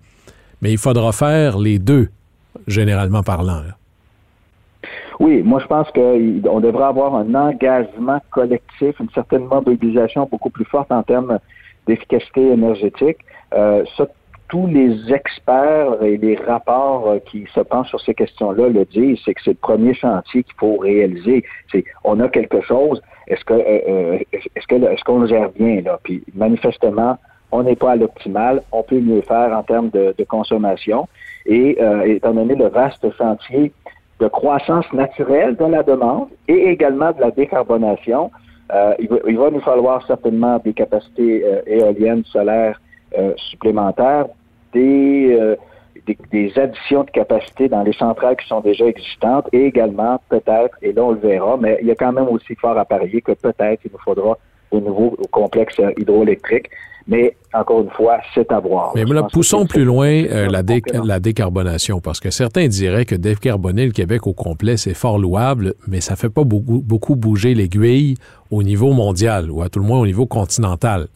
Mais 0.61 0.73
il 0.73 0.77
faudra 0.77 1.13
faire 1.13 1.57
les 1.57 1.79
deux, 1.79 2.09
généralement 2.67 3.23
parlant. 3.23 3.61
Oui, 5.21 5.41
moi 5.41 5.61
je 5.61 5.67
pense 5.67 5.87
qu'on 5.91 6.59
devrait 6.59 6.83
avoir 6.83 7.15
un 7.15 7.33
engagement 7.33 8.19
collectif, 8.29 8.99
une 8.99 9.09
certaine 9.15 9.45
mobilisation 9.45 10.27
beaucoup 10.29 10.49
plus 10.49 10.65
forte 10.65 10.91
en 10.91 11.03
termes 11.03 11.39
d'efficacité 11.89 12.41
énergétique. 12.51 13.17
Euh, 13.53 13.83
ça, 13.97 14.07
tous 14.47 14.67
les 14.67 15.11
experts 15.11 16.01
et 16.03 16.17
les 16.17 16.35
rapports 16.35 17.07
euh, 17.07 17.19
qui 17.19 17.45
se 17.53 17.59
penchent 17.59 17.89
sur 17.89 18.01
ces 18.01 18.13
questions-là 18.13 18.69
le 18.69 18.85
disent, 18.85 19.19
c'est 19.25 19.33
que 19.33 19.41
c'est 19.43 19.51
le 19.51 19.65
premier 19.69 19.93
chantier 19.93 20.43
qu'il 20.43 20.53
faut 20.55 20.77
réaliser. 20.77 21.43
C'est 21.71 21.83
on 22.03 22.19
a 22.19 22.27
quelque 22.29 22.61
chose, 22.61 23.01
est-ce 23.27 23.43
que 23.43 23.53
euh, 23.53 24.19
est-ce 24.31 24.67
que 24.67 24.75
est-ce 24.75 25.03
qu'on 25.03 25.25
gère 25.25 25.49
bien 25.49 25.81
là? 25.81 25.99
Puis 26.03 26.23
manifestement, 26.35 27.17
on 27.51 27.63
n'est 27.63 27.75
pas 27.75 27.91
à 27.91 27.95
l'optimal, 27.95 28.61
on 28.71 28.83
peut 28.83 28.99
mieux 28.99 29.21
faire 29.21 29.51
en 29.57 29.63
termes 29.63 29.89
de, 29.89 30.13
consommation. 30.27 31.07
Et 31.47 31.79
étant 32.05 32.33
donné 32.33 32.53
le 32.53 32.67
vaste 32.67 33.07
chantier 33.17 33.71
de 34.19 34.27
croissance 34.27 34.85
naturelle 34.93 35.55
de 35.55 35.65
la 35.65 35.81
demande 35.81 36.27
et 36.47 36.69
également 36.69 37.11
de 37.11 37.21
la 37.21 37.31
décarbonation, 37.31 38.29
euh, 38.71 38.93
il, 38.99 39.37
va, 39.37 39.49
nous 39.49 39.61
falloir 39.61 40.05
certainement 40.05 40.59
des 40.59 40.73
capacités 40.73 41.43
euh, 41.43 41.61
éoliennes, 41.65 42.23
solaires 42.25 42.79
euh, 43.17 43.33
supplémentaires, 43.37 44.27
des, 44.73 45.55
des, 46.31 46.59
additions 46.59 47.03
de 47.03 47.09
capacités 47.09 47.67
dans 47.67 47.81
les 47.81 47.93
centrales 47.93 48.35
qui 48.35 48.47
sont 48.47 48.61
déjà 48.61 48.85
existantes 48.85 49.47
et 49.51 49.65
également 49.65 50.21
peut-être, 50.29 50.77
et 50.83 50.93
là 50.93 51.03
on 51.03 51.11
le 51.11 51.17
verra, 51.17 51.57
mais 51.57 51.79
il 51.81 51.87
y 51.87 51.91
a 51.91 51.95
quand 51.95 52.11
même 52.11 52.27
aussi 52.27 52.53
fort 52.55 52.77
à 52.77 52.85
parier 52.85 53.21
que 53.21 53.31
peut-être 53.31 53.81
il 53.83 53.91
nous 53.91 53.99
faudra 53.99 54.37
de 54.71 54.79
nouveaux 54.79 55.17
complexes 55.31 55.79
hydroélectriques. 55.97 56.69
Mais 57.07 57.35
encore 57.53 57.81
une 57.81 57.89
fois, 57.89 58.19
c'est 58.35 58.51
à 58.51 58.59
voir. 58.59 58.91
Mais 58.93 59.03
là, 59.03 59.23
poussons 59.23 59.65
plus 59.65 59.83
loin 59.83 60.07
euh, 60.07 60.47
la, 60.47 60.61
la, 61.03 61.19
décarbonation, 61.19 62.01
parce 62.01 62.19
que 62.19 62.29
certains 62.29 62.67
diraient 62.67 63.05
que 63.05 63.15
décarboner 63.15 63.87
le 63.87 63.91
Québec 63.91 64.27
au 64.27 64.33
complet, 64.33 64.77
c'est 64.77 64.93
fort 64.93 65.17
louable, 65.17 65.73
mais 65.87 66.01
ça 66.01 66.15
fait 66.15 66.29
pas 66.29 66.43
beaucoup, 66.43 66.81
beaucoup 66.81 67.15
bouger 67.15 67.55
l'aiguille 67.55 68.15
au 68.51 68.61
niveau 68.61 68.93
mondial, 68.93 69.49
ou 69.49 69.63
à 69.63 69.69
tout 69.69 69.79
le 69.79 69.85
moins 69.85 69.99
au 69.99 70.05
niveau 70.05 70.27
continental. 70.27 71.07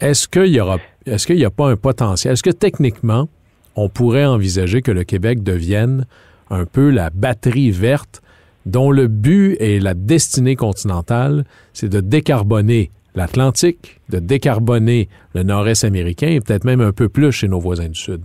Est-ce 0.00 0.26
qu'il 0.26 0.48
y 0.48 0.60
aura, 0.60 0.78
est-ce 1.06 1.28
qu'il 1.28 1.36
n'y 1.36 1.44
a 1.44 1.50
pas 1.50 1.68
un 1.68 1.76
potentiel? 1.76 2.32
Est-ce 2.32 2.42
que 2.42 2.50
techniquement, 2.50 3.28
on 3.76 3.88
pourrait 3.88 4.26
envisager 4.26 4.82
que 4.82 4.90
le 4.90 5.04
Québec 5.04 5.44
devienne 5.44 6.06
un 6.50 6.64
peu 6.64 6.90
la 6.90 7.10
batterie 7.10 7.70
verte 7.70 8.22
dont 8.66 8.90
le 8.90 9.06
but 9.06 9.56
et 9.60 9.80
la 9.80 9.94
destinée 9.94 10.56
continentale, 10.56 11.44
c'est 11.72 11.88
de 11.88 12.00
décarboner 12.00 12.90
l'Atlantique, 13.14 14.00
de 14.10 14.18
décarboner 14.18 15.08
le 15.34 15.42
nord-est 15.42 15.84
américain 15.84 16.28
et 16.28 16.40
peut-être 16.40 16.64
même 16.64 16.80
un 16.80 16.92
peu 16.92 17.08
plus 17.08 17.32
chez 17.32 17.48
nos 17.48 17.58
voisins 17.58 17.88
du 17.88 17.98
Sud? 17.98 18.22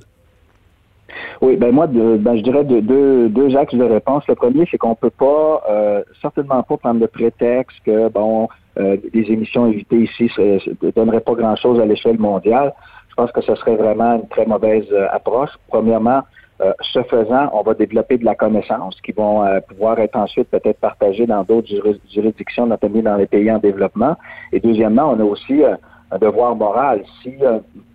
Oui, 1.41 1.55
ben 1.55 1.71
moi, 1.71 1.87
ben, 1.87 2.37
je 2.37 2.41
dirais 2.41 2.63
deux, 2.63 3.29
deux, 3.29 3.55
axes 3.55 3.73
de 3.73 3.83
réponse. 3.83 4.23
Le 4.27 4.35
premier, 4.35 4.67
c'est 4.69 4.77
qu'on 4.77 4.95
peut 4.95 5.09
pas, 5.09 5.63
euh, 5.69 6.03
certainement 6.21 6.63
pas 6.63 6.77
prendre 6.77 6.99
le 6.99 7.07
prétexte 7.07 7.77
que, 7.85 8.09
bon, 8.09 8.47
euh, 8.79 8.97
les 9.13 9.31
émissions 9.31 9.67
évitées 9.67 10.03
ici 10.03 10.31
ne 10.37 10.91
donneraient 10.91 11.21
pas 11.21 11.33
grand-chose 11.33 11.79
à 11.79 11.85
l'échelle 11.85 12.19
mondiale. 12.19 12.73
Je 13.09 13.15
pense 13.15 13.31
que 13.31 13.41
ce 13.41 13.55
serait 13.55 13.75
vraiment 13.75 14.15
une 14.15 14.27
très 14.29 14.45
mauvaise 14.45 14.85
euh, 14.91 15.07
approche. 15.11 15.49
Premièrement, 15.67 16.21
euh, 16.61 16.73
ce 16.81 17.01
faisant, 17.03 17.49
on 17.53 17.63
va 17.63 17.73
développer 17.73 18.17
de 18.19 18.25
la 18.25 18.35
connaissance 18.35 18.99
qui 19.01 19.13
vont 19.13 19.43
euh, 19.43 19.59
pouvoir 19.61 19.97
être 19.99 20.15
ensuite 20.15 20.47
peut-être 20.49 20.79
partagées 20.79 21.25
dans 21.25 21.43
d'autres 21.43 21.69
juridictions, 22.13 22.67
notamment 22.67 23.01
dans 23.01 23.15
les 23.15 23.25
pays 23.25 23.51
en 23.51 23.57
développement. 23.57 24.15
Et 24.51 24.59
deuxièmement, 24.59 25.11
on 25.11 25.19
a 25.19 25.23
aussi 25.23 25.63
euh, 25.63 25.75
un 26.11 26.19
devoir 26.19 26.55
moral. 26.55 27.03
Si 27.23 27.33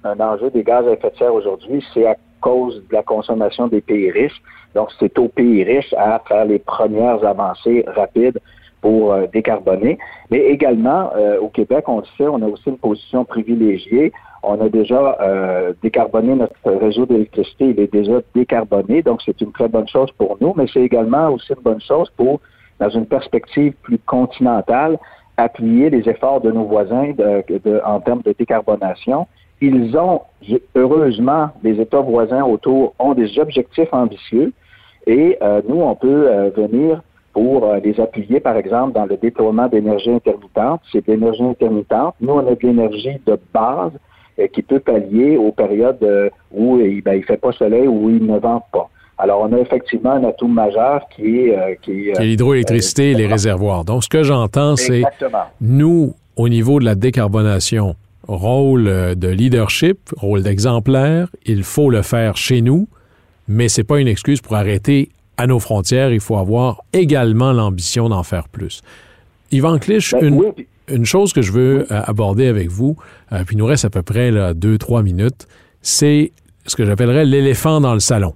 un 0.02 0.20
enjeu 0.20 0.50
des 0.50 0.64
gaz 0.64 0.86
à 0.88 0.92
effet 0.92 1.10
de 1.10 1.16
serre 1.16 1.34
aujourd'hui, 1.34 1.84
c'est 1.94 2.06
à 2.06 2.16
cause 2.40 2.82
de 2.88 2.94
la 2.94 3.04
consommation 3.04 3.68
des 3.68 3.80
pays 3.80 4.10
riches, 4.10 4.42
donc 4.74 4.88
c'est 4.98 5.16
aux 5.18 5.28
pays 5.28 5.62
riches 5.62 5.94
à 5.96 6.20
faire 6.26 6.44
les 6.44 6.58
premières 6.58 7.24
avancées 7.24 7.84
rapides 7.86 8.40
pour 8.80 9.14
décarboner. 9.32 9.98
Mais 10.30 10.38
également, 10.38 11.10
au 11.40 11.48
Québec, 11.48 11.84
on 11.88 11.98
le 11.98 12.04
sait, 12.16 12.28
on 12.28 12.40
a 12.42 12.46
aussi 12.46 12.68
une 12.68 12.78
position 12.78 13.24
privilégiée 13.24 14.12
on 14.46 14.60
a 14.60 14.68
déjà 14.68 15.18
euh, 15.20 15.72
décarboné 15.82 16.36
notre 16.36 16.70
réseau 16.80 17.04
d'électricité, 17.04 17.70
il 17.70 17.80
est 17.80 17.92
déjà 17.92 18.20
décarboné, 18.34 19.02
donc 19.02 19.20
c'est 19.24 19.40
une 19.40 19.52
très 19.52 19.68
bonne 19.68 19.88
chose 19.88 20.10
pour 20.12 20.38
nous, 20.40 20.54
mais 20.56 20.66
c'est 20.72 20.82
également 20.82 21.30
aussi 21.30 21.52
une 21.52 21.62
bonne 21.62 21.80
chose 21.80 22.08
pour, 22.16 22.40
dans 22.78 22.88
une 22.88 23.06
perspective 23.06 23.72
plus 23.82 23.98
continentale, 23.98 24.98
appuyer 25.36 25.90
les 25.90 26.08
efforts 26.08 26.40
de 26.40 26.52
nos 26.52 26.64
voisins 26.64 27.12
en 27.84 28.00
termes 28.00 28.22
de 28.22 28.34
décarbonation. 28.38 29.26
Ils 29.60 29.96
ont, 29.98 30.22
heureusement, 30.74 31.50
les 31.62 31.80
États 31.80 32.00
voisins 32.00 32.44
autour 32.44 32.94
ont 32.98 33.14
des 33.14 33.38
objectifs 33.38 33.92
ambitieux 33.92 34.52
et 35.06 35.36
euh, 35.42 35.60
nous, 35.68 35.80
on 35.80 35.94
peut 35.94 36.28
euh, 36.28 36.50
venir 36.50 37.02
pour 37.32 37.70
les 37.84 38.00
appuyer, 38.00 38.40
par 38.40 38.56
exemple, 38.56 38.94
dans 38.94 39.04
le 39.04 39.18
déploiement 39.18 39.68
d'énergie 39.68 40.10
intermittente. 40.10 40.80
C'est 40.90 41.06
de 41.06 41.12
l'énergie 41.12 41.42
intermittente. 41.42 42.14
Nous, 42.18 42.32
on 42.32 42.38
a 42.38 42.54
de 42.54 42.66
l'énergie 42.66 43.20
de 43.26 43.38
base 43.52 43.92
euh, 43.92 43.98
qui 44.52 44.62
peut 44.62 44.80
pallier 44.80 45.36
aux 45.36 45.52
périodes 45.52 46.02
euh, 46.02 46.28
où 46.52 46.78
il 46.80 47.02
ben, 47.02 47.14
il 47.14 47.24
fait 47.24 47.36
pas 47.36 47.52
soleil 47.52 47.86
ou 47.86 48.06
où 48.06 48.10
il 48.10 48.24
ne 48.24 48.38
vente 48.38 48.64
pas. 48.72 48.88
Alors, 49.18 49.40
on 49.40 49.52
a 49.54 49.58
effectivement 49.58 50.12
un 50.12 50.24
atout 50.24 50.48
majeur 50.48 51.08
qui 51.08 51.40
est... 51.40 51.58
Euh, 51.58 51.74
qui 51.80 52.10
est, 52.10 52.20
l'hydroélectricité 52.20 53.12
et 53.12 53.14
les 53.14 53.26
réservoirs. 53.26 53.84
Donc, 53.84 54.04
ce 54.04 54.10
que 54.10 54.22
j'entends, 54.22 54.76
c'est 54.76 55.02
nous, 55.62 56.14
au 56.36 56.50
niveau 56.50 56.80
de 56.80 56.84
la 56.84 56.94
décarbonation, 56.94 57.96
rôle 58.28 58.84
de 59.16 59.28
leadership, 59.28 59.98
rôle 60.18 60.42
d'exemplaire, 60.42 61.28
il 61.46 61.62
faut 61.62 61.88
le 61.88 62.02
faire 62.02 62.36
chez 62.36 62.60
nous, 62.60 62.88
mais 63.48 63.68
c'est 63.68 63.84
pas 63.84 64.00
une 64.00 64.08
excuse 64.08 64.42
pour 64.42 64.54
arrêter 64.54 65.08
à 65.38 65.46
nos 65.46 65.60
frontières. 65.60 66.12
Il 66.12 66.20
faut 66.20 66.36
avoir 66.36 66.82
également 66.92 67.52
l'ambition 67.52 68.10
d'en 68.10 68.22
faire 68.22 68.48
plus. 68.48 68.82
Yvan 69.50 69.78
Clich, 69.78 70.12
ben, 70.12 70.26
une 70.26 70.52
une 70.88 71.04
chose 71.04 71.32
que 71.32 71.42
je 71.42 71.52
veux 71.52 71.86
euh, 71.90 72.02
aborder 72.04 72.46
avec 72.46 72.70
vous, 72.70 72.96
euh, 73.32 73.44
puis 73.44 73.56
il 73.56 73.58
nous 73.58 73.66
reste 73.66 73.84
à 73.84 73.90
peu 73.90 74.02
près 74.02 74.30
là, 74.30 74.54
deux, 74.54 74.78
trois 74.78 75.02
minutes, 75.02 75.46
c'est 75.82 76.32
ce 76.66 76.76
que 76.76 76.84
j'appellerais 76.84 77.24
l'éléphant 77.24 77.80
dans 77.80 77.94
le 77.94 78.00
salon. 78.00 78.34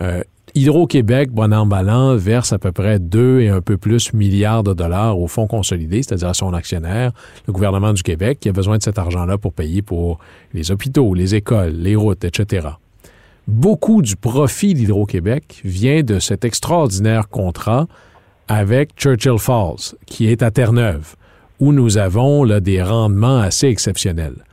Euh, 0.00 0.22
Hydro-Québec, 0.54 1.30
bon 1.30 1.52
an 1.52 2.16
verse 2.16 2.52
à 2.52 2.58
peu 2.58 2.72
près 2.72 2.98
2 2.98 3.40
et 3.40 3.48
un 3.50 3.60
peu 3.60 3.76
plus 3.76 4.12
milliards 4.12 4.64
de 4.64 4.72
dollars 4.72 5.18
au 5.18 5.28
fonds 5.28 5.46
consolidé, 5.46 6.02
c'est-à-dire 6.02 6.28
à 6.28 6.34
son 6.34 6.52
actionnaire, 6.54 7.12
le 7.46 7.52
gouvernement 7.52 7.92
du 7.92 8.02
Québec, 8.02 8.40
qui 8.40 8.48
a 8.48 8.52
besoin 8.52 8.78
de 8.78 8.82
cet 8.82 8.98
argent-là 8.98 9.38
pour 9.38 9.52
payer 9.52 9.80
pour 9.80 10.18
les 10.52 10.72
hôpitaux, 10.72 11.14
les 11.14 11.36
écoles, 11.36 11.74
les 11.74 11.94
routes, 11.94 12.24
etc. 12.24 12.66
Beaucoup 13.46 14.02
du 14.02 14.16
profit 14.16 14.74
d'Hydro-Québec 14.74 15.60
vient 15.64 16.02
de 16.02 16.18
cet 16.18 16.44
extraordinaire 16.44 17.28
contrat 17.28 17.86
avec 18.48 18.96
Churchill 18.96 19.38
Falls, 19.38 19.94
qui 20.06 20.26
est 20.26 20.42
à 20.42 20.50
Terre-Neuve 20.50 21.14
où 21.60 21.72
nous 21.72 21.98
avons 21.98 22.44
là, 22.44 22.60
des 22.60 22.82
rendements 22.82 23.38
assez 23.38 23.68
exceptionnels. 23.68 24.44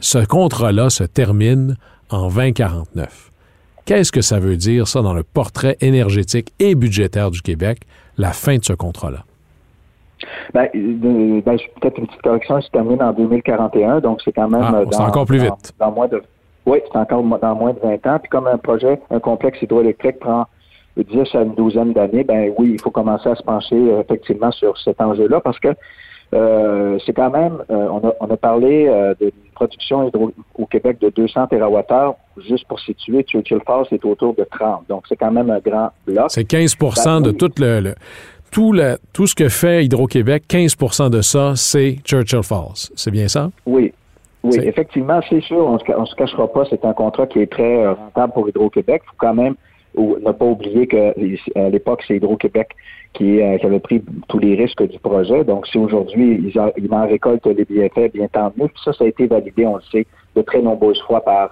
Ce 0.00 0.24
contrat-là 0.24 0.90
se 0.90 1.04
termine 1.04 1.76
en 2.10 2.28
2049. 2.28 3.30
Qu'est-ce 3.84 4.12
que 4.12 4.20
ça 4.20 4.38
veut 4.38 4.56
dire, 4.56 4.86
ça, 4.86 5.02
dans 5.02 5.14
le 5.14 5.24
portrait 5.24 5.76
énergétique 5.80 6.52
et 6.60 6.74
budgétaire 6.74 7.30
du 7.30 7.42
Québec, 7.42 7.80
la 8.16 8.32
fin 8.32 8.56
de 8.56 8.64
ce 8.64 8.72
contrat-là? 8.72 9.24
Ben, 10.54 10.68
ben 10.72 11.42
peut-être 11.80 11.98
une 11.98 12.06
petite 12.06 12.22
correction, 12.22 12.58
il 12.58 12.62
se 12.62 12.70
termine 12.70 13.02
en 13.02 13.12
2041, 13.12 14.00
donc 14.00 14.20
c'est 14.24 14.32
quand 14.32 14.48
même... 14.48 14.62
Ah, 14.62 14.84
dans, 14.84 15.00
encore 15.00 15.26
plus 15.26 15.38
vite. 15.38 15.74
Dans, 15.80 15.90
moins 15.90 16.06
de, 16.06 16.22
oui, 16.66 16.78
c'est 16.84 16.98
encore 16.98 17.22
dans 17.22 17.54
moins 17.56 17.72
de 17.72 17.80
20 17.80 18.06
ans. 18.06 18.18
Puis 18.20 18.30
comme 18.30 18.46
un 18.46 18.58
projet, 18.58 19.00
un 19.10 19.18
complexe 19.18 19.60
hydroélectrique 19.62 20.20
prend 20.20 20.46
10 20.96 21.34
à 21.34 21.42
une 21.42 21.54
douzaine 21.54 21.92
d'années, 21.92 22.24
ben 22.24 22.52
oui, 22.58 22.72
il 22.74 22.80
faut 22.80 22.90
commencer 22.90 23.28
à 23.28 23.34
se 23.34 23.42
pencher 23.42 23.76
euh, 23.76 24.02
effectivement 24.02 24.52
sur 24.52 24.76
cet 24.78 25.00
enjeu-là 25.00 25.40
parce 25.40 25.58
que 25.58 25.68
euh, 26.34 26.98
c'est 27.04 27.12
quand 27.12 27.30
même, 27.30 27.58
euh, 27.70 27.88
on, 27.90 28.08
a, 28.08 28.14
on, 28.20 28.30
a, 28.30 28.36
parlé 28.38 28.86
euh, 28.88 29.14
d'une 29.20 29.30
production 29.54 30.08
hydro 30.08 30.32
au 30.54 30.64
Québec 30.64 30.98
de 31.00 31.10
200 31.10 31.48
TWh, 31.48 32.14
juste 32.48 32.66
pour 32.66 32.80
situer, 32.80 33.22
Churchill 33.22 33.60
Falls 33.66 33.86
est 33.92 34.04
autour 34.04 34.34
de 34.34 34.44
30. 34.44 34.84
Donc, 34.88 35.04
c'est 35.08 35.16
quand 35.16 35.30
même 35.30 35.50
un 35.50 35.58
grand 35.58 35.90
bloc. 36.06 36.26
C'est 36.28 36.48
15% 36.48 37.22
de 37.22 37.32
tout 37.32 37.50
le, 37.58 37.94
tout, 38.50 38.72
le, 38.72 38.96
tout 39.12 39.26
ce 39.26 39.34
que 39.34 39.50
fait 39.50 39.84
Hydro-Québec, 39.84 40.44
15 40.48 41.10
de 41.10 41.20
ça, 41.20 41.52
c'est 41.54 41.98
Churchill 42.02 42.42
Falls. 42.42 42.90
C'est 42.94 43.10
bien 43.10 43.28
ça? 43.28 43.50
Oui. 43.66 43.92
Oui, 44.42 44.58
effectivement, 44.64 45.20
c'est 45.28 45.40
sûr. 45.42 45.58
On 45.58 45.74
ne 45.74 46.06
se, 46.06 46.14
cachera 46.16 46.52
pas, 46.52 46.64
c'est 46.68 46.84
un 46.84 46.94
contrat 46.94 47.28
qui 47.28 47.38
est 47.38 47.52
très 47.52 47.86
rentable 47.86 48.32
pour 48.32 48.48
Hydro-Québec. 48.48 49.02
Il 49.04 49.08
faut 49.10 49.16
quand 49.18 49.34
même 49.34 49.54
ne 49.96 50.32
pas 50.32 50.44
oublier 50.46 50.88
qu'à 50.88 51.12
l'époque, 51.68 52.02
c'est 52.08 52.16
Hydro-Québec 52.16 52.70
euh, 53.20 53.58
qui, 53.58 53.66
avait 53.66 53.80
pris 53.80 54.02
tous 54.28 54.38
les 54.38 54.54
risques 54.54 54.82
du 54.88 54.98
projet. 54.98 55.44
Donc, 55.44 55.66
si 55.66 55.78
aujourd'hui, 55.78 56.52
ils, 56.54 56.72
ils 56.76 56.94
en 56.94 57.06
récoltent 57.06 57.46
les 57.46 57.64
bienfaits, 57.64 58.12
bien 58.12 58.26
tant 58.28 58.52
mieux. 58.56 58.68
Puis 58.68 58.82
ça, 58.84 58.92
ça 58.92 59.04
a 59.04 59.06
été 59.06 59.26
validé, 59.26 59.66
on 59.66 59.76
le 59.76 59.82
sait, 59.90 60.06
de 60.34 60.42
très 60.42 60.62
nombreuses 60.62 61.00
fois 61.02 61.20
par 61.20 61.50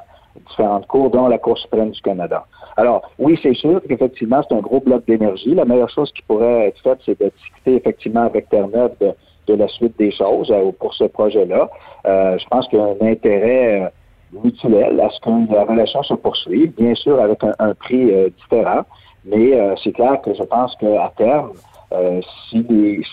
différentes 0.48 0.86
cours, 0.86 1.10
dont 1.10 1.28
la 1.28 1.38
Cour 1.38 1.58
suprême 1.58 1.90
du 1.90 2.00
Canada. 2.00 2.46
Alors, 2.76 3.02
oui, 3.18 3.38
c'est 3.42 3.54
sûr 3.54 3.80
qu'effectivement, 3.86 4.40
c'est 4.48 4.54
un 4.54 4.60
gros 4.60 4.80
bloc 4.80 5.04
d'énergie. 5.06 5.54
La 5.54 5.64
meilleure 5.64 5.90
chose 5.90 6.10
qui 6.12 6.22
pourrait 6.22 6.68
être 6.68 6.80
faite, 6.80 6.98
c'est 7.04 7.20
de 7.20 7.30
discuter 7.36 7.74
effectivement 7.76 8.22
avec 8.22 8.48
Terre-Neuve 8.48 8.92
de, 9.00 9.54
la 9.54 9.66
suite 9.66 9.98
des 9.98 10.12
choses 10.12 10.48
euh, 10.52 10.70
pour 10.78 10.94
ce 10.94 11.04
projet-là. 11.04 11.68
Euh, 12.06 12.38
je 12.38 12.46
pense 12.46 12.68
qu'il 12.68 12.78
y 12.78 12.82
a 12.82 12.84
un 12.84 13.06
intérêt 13.06 13.92
mutuel 14.44 15.00
à 15.00 15.10
ce 15.10 15.20
que 15.20 15.52
la 15.52 15.64
relation 15.64 16.04
se 16.04 16.14
poursuive, 16.14 16.72
bien 16.76 16.94
sûr 16.94 17.20
avec 17.20 17.42
un, 17.42 17.74
prix 17.74 18.12
différent. 18.38 18.84
Mais 19.24 19.54
euh, 19.54 19.74
c'est 19.82 19.92
clair 19.92 20.20
que 20.22 20.32
je 20.34 20.42
pense 20.42 20.74
qu'à 20.76 21.12
terme, 21.16 21.52
euh, 21.92 22.20
si, 22.48 22.64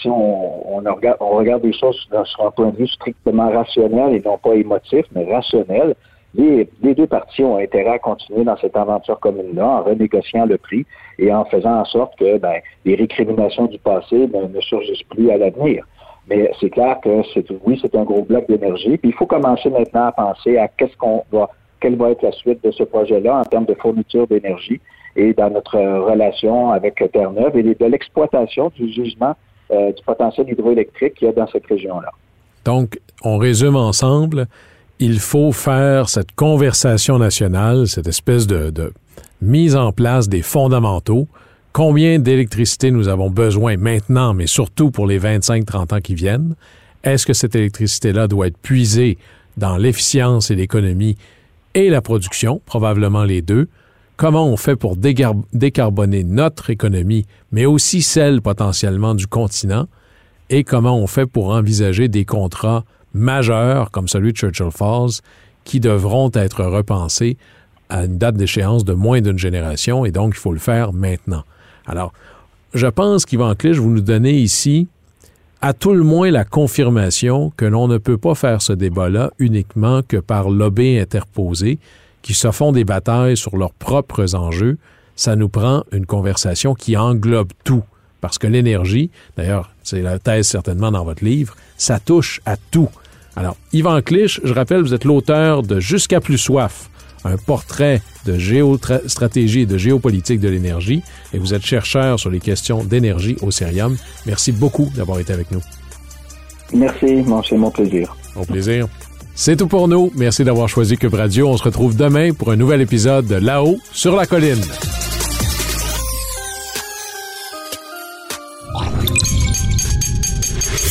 si 0.02 0.08
on, 0.08 0.78
on, 0.78 0.94
regarde, 0.94 1.18
on 1.20 1.38
regarde 1.38 1.64
des 1.64 1.74
choses 1.74 2.08
sur 2.26 2.46
un 2.46 2.52
point 2.52 2.70
de 2.70 2.78
vue 2.78 2.88
strictement 2.88 3.50
rationnel 3.50 4.14
et 4.14 4.22
non 4.22 4.38
pas 4.38 4.54
émotif, 4.54 5.06
mais 5.14 5.32
rationnel, 5.32 5.96
les, 6.36 6.70
les, 6.84 6.94
deux 6.94 7.08
parties 7.08 7.44
ont 7.44 7.58
intérêt 7.58 7.94
à 7.96 8.00
continuer 8.00 8.44
dans 8.44 8.58
cette 8.58 8.78
aventure 8.78 9.20
commune-là 9.20 9.68
en 9.68 9.84
renégociant 9.84 10.46
le 10.46 10.58
prix 10.58 10.86
et 11.18 11.34
en 11.34 11.46
faisant 11.46 11.80
en 11.80 11.86
sorte 11.86 12.16
que 12.18 12.38
ben, 12.38 12.60
les 12.86 12.96
récriminations 12.96 13.66
du 13.66 13.80
passé 13.80 14.28
ne, 14.28 14.48
ne 14.48 14.62
surgissent 14.62 15.04
plus 15.04 15.32
à 15.32 15.38
l'avenir. 15.38 15.86
Mais 16.30 16.52
c'est 16.60 16.70
clair 16.70 17.00
que 17.02 17.22
c'est 17.34 17.46
oui, 17.66 17.80
c'est 17.82 17.96
un 17.96 18.04
gros 18.04 18.22
bloc 18.22 18.48
d'énergie. 18.48 18.98
Puis 18.98 19.10
il 19.10 19.14
faut 19.14 19.26
commencer 19.26 19.70
maintenant 19.70 20.08
à 20.08 20.12
penser 20.12 20.58
à 20.58 20.68
qu'est-ce 20.68 20.96
qu'on 20.98 21.24
va, 21.32 21.50
quelle 21.80 21.96
va 21.96 22.12
être 22.12 22.22
la 22.22 22.34
suite 22.34 22.64
de 22.64 22.72
ce 22.72 22.84
projet-là 22.84 23.40
en 23.40 23.44
termes 23.44 23.66
de 23.66 23.76
fourniture 23.76 24.28
d'énergie 24.28 24.82
et 25.18 25.34
dans 25.34 25.50
notre 25.50 25.78
relation 25.78 26.72
avec 26.72 27.04
Terre-Neuve 27.12 27.58
et 27.58 27.64
de 27.64 27.86
l'exploitation 27.86 28.72
du 28.76 28.92
jugement 28.94 29.36
euh, 29.72 29.92
du 29.92 30.02
potentiel 30.04 30.48
hydroélectrique 30.50 31.16
qu'il 31.16 31.28
y 31.28 31.30
a 31.30 31.34
dans 31.34 31.48
cette 31.48 31.66
région-là. 31.66 32.12
Donc, 32.64 33.00
on 33.24 33.38
résume 33.38 33.76
ensemble, 33.76 34.46
il 35.00 35.20
faut 35.20 35.52
faire 35.52 36.08
cette 36.08 36.34
conversation 36.34 37.18
nationale, 37.18 37.88
cette 37.88 38.08
espèce 38.08 38.48
de 38.48 38.94
mise 39.42 39.76
en 39.76 39.92
place 39.92 40.30
des 40.30 40.42
fondamentaux. 40.42 41.28
Combien 41.74 42.20
d'électricité 42.20 42.92
nous 42.92 43.08
avons 43.08 43.30
besoin 43.30 43.78
maintenant, 43.78 44.34
mais 44.34 44.48
surtout 44.48 44.92
pour 44.92 45.08
les 45.08 45.20
25-30 45.20 45.96
ans 45.96 46.02
qui 46.02 46.16
viennent? 46.16 46.56
Est-ce 47.04 47.26
que 47.26 47.34
cette 47.34 47.56
électricité-là 47.56 48.28
doit 48.28 48.48
être 48.48 48.58
puisée 48.58 49.18
dans 49.58 49.78
l'efficience 49.78 50.52
et 50.52 50.56
l'économie 50.56 51.18
et 51.74 51.90
la 51.90 52.02
production, 52.02 52.62
probablement 52.66 53.24
les 53.24 53.42
deux? 53.42 53.68
Comment 54.18 54.48
on 54.48 54.58
fait 54.58 54.76
pour 54.76 54.98
décarboner 54.98 56.24
notre 56.24 56.72
économie, 56.72 57.28
mais 57.52 57.68
aussi 57.68 58.02
celle 58.02 58.42
potentiellement 58.42 59.14
du 59.14 59.28
continent? 59.28 59.88
Et 60.50 60.64
comment 60.64 60.98
on 60.98 61.06
fait 61.06 61.28
pour 61.28 61.50
envisager 61.50 62.08
des 62.08 62.26
contrats 62.26 62.84
majeurs 63.14 63.92
comme 63.92 64.08
celui 64.08 64.32
de 64.32 64.38
Churchill 64.38 64.72
Falls 64.72 65.22
qui 65.66 65.80
devront 65.80 66.32
être 66.34 66.64
repensés 66.64 67.38
à 67.90 68.06
une 68.06 68.18
date 68.18 68.38
d'échéance 68.38 68.84
de 68.84 68.94
moins 68.94 69.22
d'une 69.22 69.38
génération 69.38 70.04
et 70.04 70.10
donc 70.10 70.34
il 70.36 70.40
faut 70.40 70.54
le 70.54 70.60
faire 70.60 70.94
maintenant? 70.94 71.44
Alors, 71.86 72.12
je 72.74 72.88
pense 72.88 73.24
qu'Yvan 73.24 73.54
Clich, 73.54 73.78
vous 73.78 73.92
nous 73.92 74.02
donnez 74.02 74.40
ici 74.40 74.88
à 75.62 75.74
tout 75.74 75.94
le 75.94 76.04
moins 76.04 76.32
la 76.32 76.44
confirmation 76.44 77.52
que 77.56 77.66
l'on 77.66 77.88
ne 77.88 78.00
peut 78.00 78.18
pas 78.18 78.34
faire 78.34 78.64
ce 78.64 78.74
débat-là 78.74 79.30
uniquement 79.38 80.02
que 80.02 80.18
par 80.18 80.50
lobby 80.50 80.98
interposé 80.98 81.78
qui 82.28 82.34
se 82.34 82.52
font 82.52 82.74
des 82.74 82.84
batailles 82.84 83.38
sur 83.38 83.56
leurs 83.56 83.72
propres 83.72 84.36
enjeux. 84.36 84.78
Ça 85.16 85.38
nous 85.38 85.48
prend 85.48 85.86
une 85.94 86.06
conversation 86.06 86.74
qui 86.74 86.98
englobe 86.98 87.54
tout. 87.64 87.84
Parce 88.20 88.38
que 88.38 88.48
l'énergie, 88.48 89.12
d'ailleurs, 89.38 89.72
c'est 89.82 90.02
la 90.02 90.20
thèse 90.20 90.46
certainement 90.46 90.92
dans 90.92 91.06
votre 91.06 91.24
livre, 91.24 91.56
ça 91.78 92.02
touche 92.02 92.42
à 92.46 92.58
tout. 92.58 92.90
Alors, 93.38 93.56
Yvan 93.72 94.02
Clich, 94.02 94.42
je 94.44 94.54
rappelle, 94.54 94.82
vous 94.82 94.94
êtes 94.94 95.06
l'auteur 95.06 95.64
de 95.64 95.80
Jusqu'à 95.80 96.20
plus 96.20 96.38
soif, 96.38 96.90
un 97.24 97.38
portrait 97.38 98.02
de 98.26 98.38
géostratégie 98.38 99.62
et 99.62 99.66
de 99.66 99.78
géopolitique 99.78 100.42
de 100.42 100.50
l'énergie, 100.50 101.04
et 101.32 101.38
vous 101.38 101.54
êtes 101.54 101.66
chercheur 101.66 102.20
sur 102.20 102.30
les 102.30 102.42
questions 102.42 102.84
d'énergie 102.84 103.38
au 103.42 103.52
Cérium. 103.52 103.96
Merci 104.26 104.52
beaucoup 104.52 104.92
d'avoir 104.94 105.20
été 105.20 105.32
avec 105.32 105.50
nous. 105.52 105.62
Merci, 106.74 107.24
c'est 107.48 107.56
mon 107.56 107.72
plaisir. 107.72 108.18
Au 108.36 108.44
plaisir. 108.44 108.90
C'est 109.40 109.56
tout 109.56 109.68
pour 109.68 109.88
nous. 109.88 110.12
Merci 110.16 110.44
d'avoir 110.44 110.68
choisi 110.68 110.98
Cube 110.98 111.14
Radio. 111.14 111.48
On 111.48 111.58
se 111.58 111.64
retrouve 111.64 111.96
demain 111.96 112.34
pour 112.34 112.52
un 112.52 112.56
nouvel 112.56 112.82
épisode 112.82 113.28
de 113.28 113.36
Là-haut 113.36 113.78
sur 113.94 114.16
la 114.16 114.26
colline. 114.26 114.60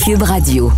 Cube 0.04 0.22
Radio. 0.22 0.70